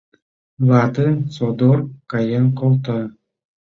Вате 0.67 1.07
содор 1.35 1.77
каен 2.11 2.45
колта. 2.59 2.99